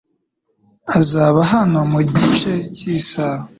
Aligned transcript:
Azaba 0.97 1.39
hano 1.53 1.79
mu 1.91 1.99
gice 2.11 2.51
cy'isaha. 2.75 3.43